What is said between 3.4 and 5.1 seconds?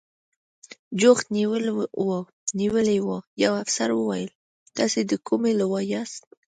یوه افسر وویل: تاسې